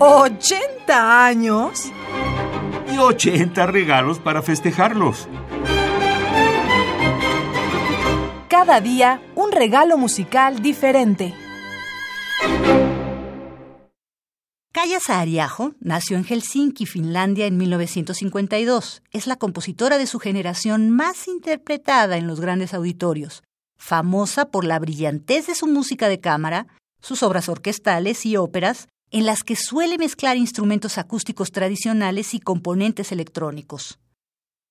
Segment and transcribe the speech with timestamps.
[0.00, 1.92] ¿80 años?
[2.90, 5.28] Y 80 regalos para festejarlos.
[8.48, 11.34] Cada día un regalo musical diferente.
[14.72, 19.02] Kaya Saariaho nació en Helsinki, Finlandia, en 1952.
[19.10, 23.42] Es la compositora de su generación más interpretada en los grandes auditorios,
[23.76, 26.68] famosa por la brillantez de su música de cámara,
[27.02, 33.10] sus obras orquestales y óperas, en las que suele mezclar instrumentos acústicos tradicionales y componentes
[33.10, 33.98] electrónicos.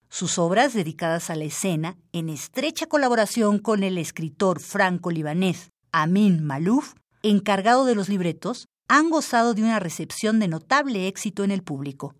[0.10, 6.94] Sus obras dedicadas a la escena, en estrecha colaboración con el escritor franco-libanés Amin Malouf,
[7.22, 12.16] encargado de los libretos, han gozado de una recepción de notable éxito en el público.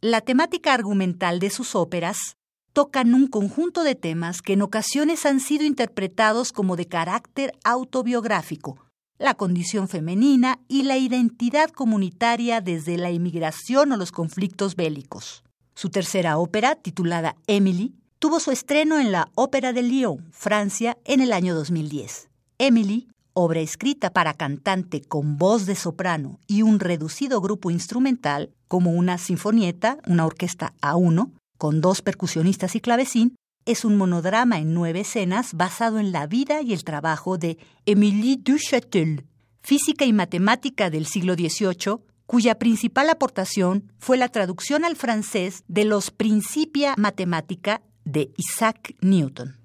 [0.00, 2.36] La temática argumental de sus óperas
[2.72, 8.85] tocan un conjunto de temas que en ocasiones han sido interpretados como de carácter autobiográfico,
[9.18, 15.42] la condición femenina y la identidad comunitaria desde la inmigración o los conflictos bélicos.
[15.74, 21.20] Su tercera ópera, titulada Emily, tuvo su estreno en la Ópera de Lyon, Francia, en
[21.20, 22.28] el año 2010.
[22.58, 28.92] Emily, obra escrita para cantante con voz de soprano y un reducido grupo instrumental, como
[28.92, 34.72] una sinfonieta, una orquesta a uno, con dos percusionistas y clavecín, es un monodrama en
[34.72, 39.26] nueve escenas basado en la vida y el trabajo de Émilie Duchâtel,
[39.60, 45.84] física y matemática del siglo XVIII, cuya principal aportación fue la traducción al francés de
[45.84, 49.56] los Principia Mathematica de Isaac Newton.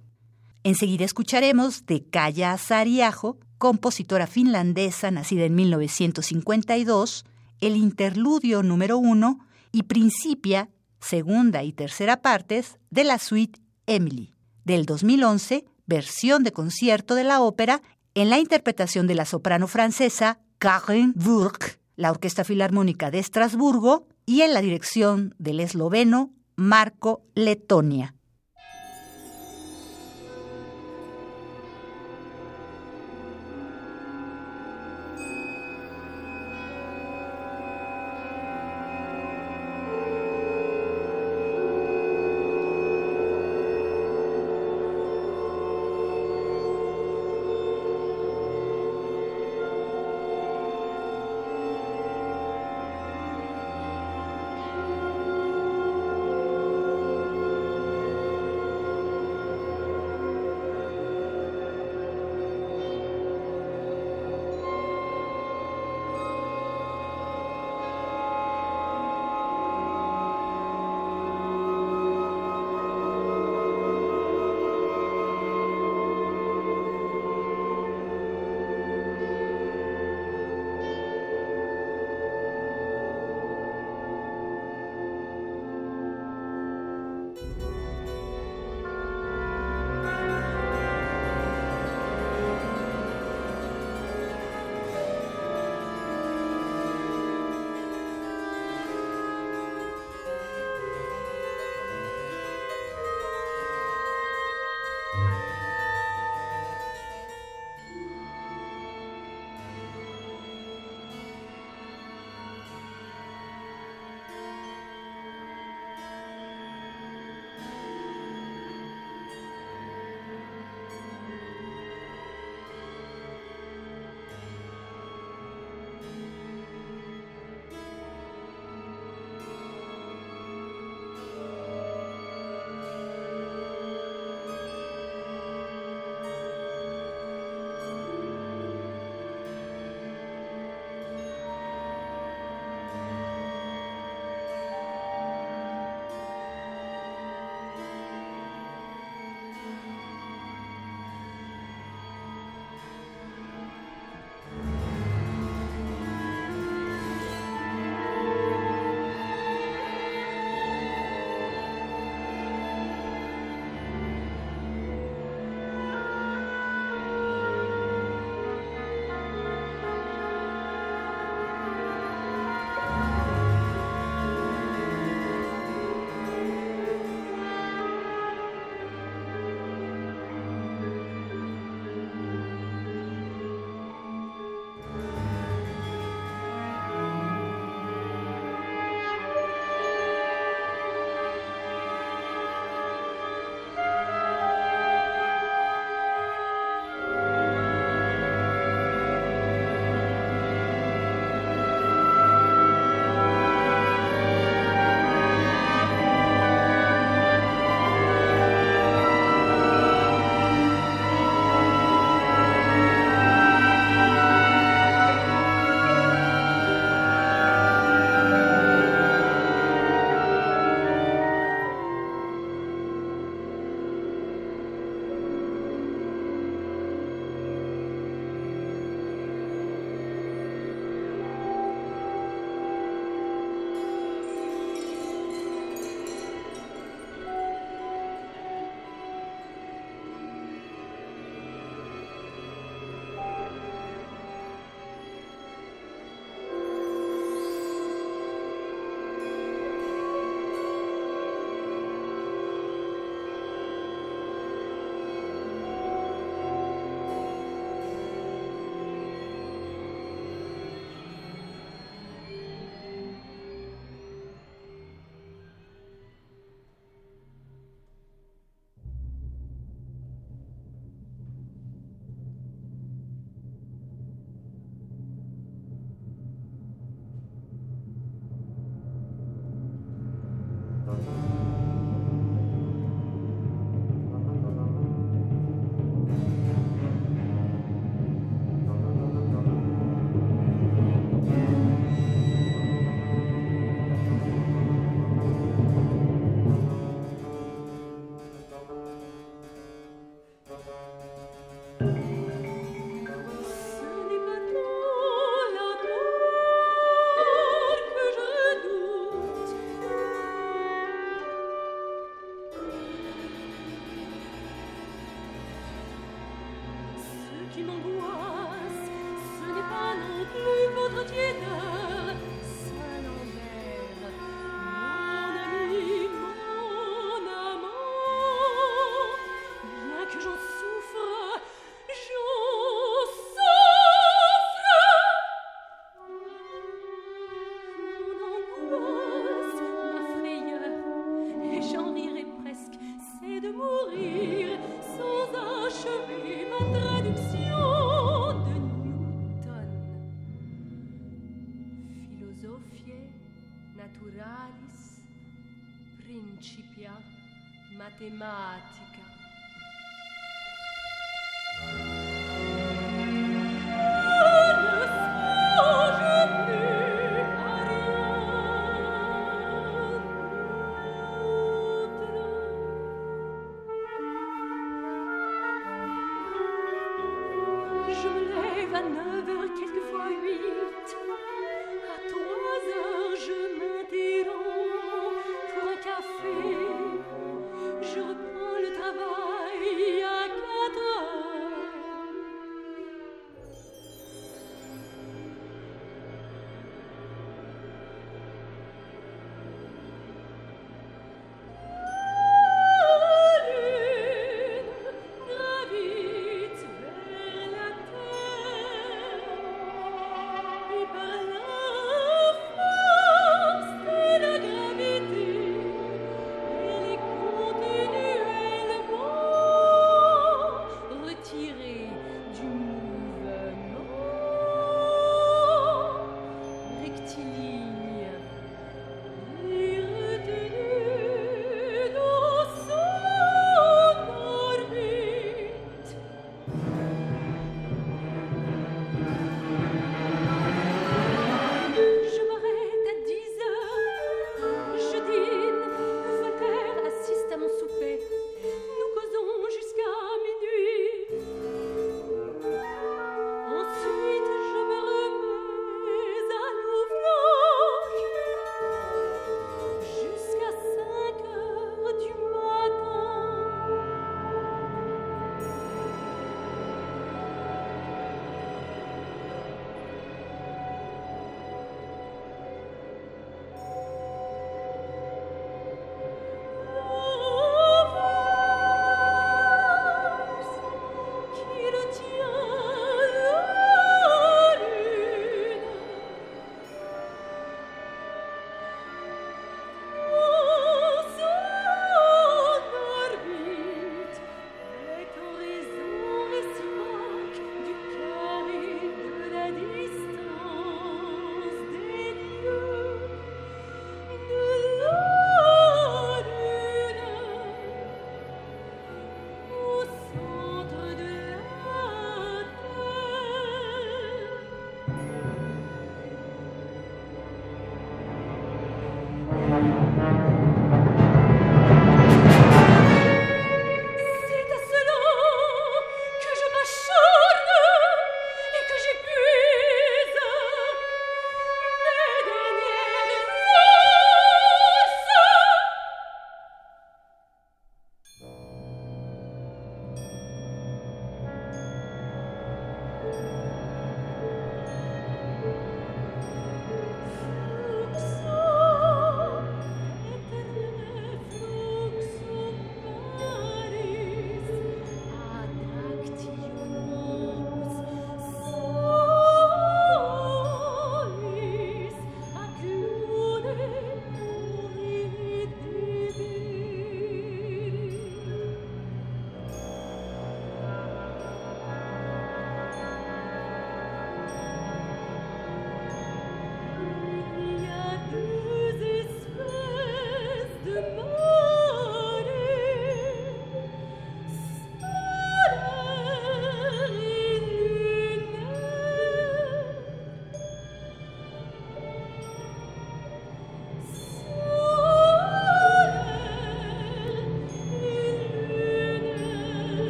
[0.63, 7.25] Enseguida escucharemos de Kaya Saariaho, compositora finlandesa nacida en 1952,
[7.61, 13.59] el interludio número uno y Principia, segunda y tercera partes de la suite
[13.95, 17.81] Emily, del 2011, versión de concierto de la ópera
[18.13, 24.41] en la interpretación de la soprano francesa Karen Burke la Orquesta Filarmónica de Estrasburgo y
[24.41, 28.15] en la dirección del esloveno Marco Letonia.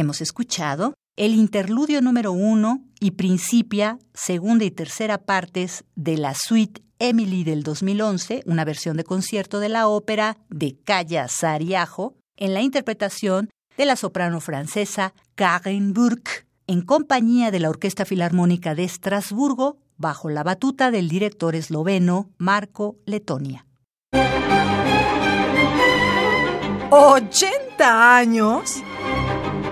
[0.00, 6.80] Hemos escuchado el interludio número uno y Principia, segunda y tercera partes de la suite
[6.98, 12.62] Emily del 2011, una versión de concierto de la ópera de Calla Sariajo, en la
[12.62, 19.80] interpretación de la soprano francesa Karen Burke, en compañía de la Orquesta Filarmónica de Estrasburgo,
[19.98, 23.66] bajo la batuta del director esloveno Marco Letonia.
[26.90, 28.82] ¿80 años?